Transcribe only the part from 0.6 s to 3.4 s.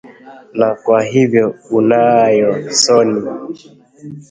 kwa hivyo unayo soni